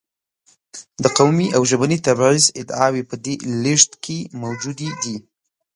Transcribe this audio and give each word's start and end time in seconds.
د 1.03 1.05
قومي 1.17 1.47
او 1.55 1.61
ژبني 1.69 1.97
تبعیض 2.07 2.45
ادعاوې 2.61 3.03
په 3.09 3.15
دې 3.23 3.33
لېږد 3.63 3.91
کې 4.03 4.17
موجودې 4.41 4.89
دي. 5.01 5.17